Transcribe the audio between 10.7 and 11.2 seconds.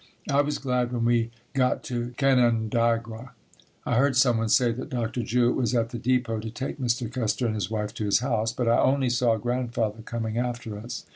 us.